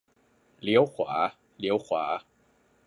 [0.61, 1.13] เลี้ยวขวา
[1.59, 2.03] เลี้ยวขวา